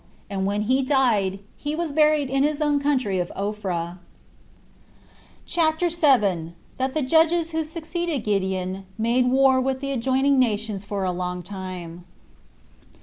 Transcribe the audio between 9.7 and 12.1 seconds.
The Adjoining Nations For A Long Time.